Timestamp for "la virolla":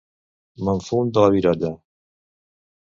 1.27-1.73